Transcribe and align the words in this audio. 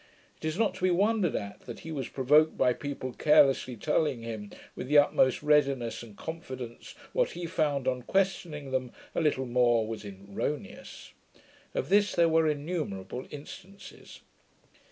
It 0.41 0.45
is 0.47 0.57
not 0.57 0.73
to 0.73 0.81
be 0.83 0.89
wondered 0.89 1.35
at, 1.35 1.67
that 1.67 1.81
he 1.81 1.91
was 1.91 2.07
provoked 2.09 2.57
by 2.57 2.73
people 2.73 3.13
carelessly 3.13 3.75
telling 3.75 4.23
him, 4.23 4.49
with 4.75 4.87
the 4.87 4.97
utmost 4.97 5.43
readiness 5.43 6.01
and 6.01 6.17
confidence, 6.17 6.95
what 7.13 7.33
he 7.33 7.45
found, 7.45 7.87
on 7.87 8.01
questioning 8.01 8.71
them 8.71 8.91
a 9.13 9.21
little 9.21 9.45
more, 9.45 9.87
was 9.87 10.03
erroneous. 10.03 11.13
Of 11.75 11.89
this 11.89 12.15
there 12.15 12.29
were 12.29 12.47
innumerable 12.49 13.27
instances. 13.29 14.21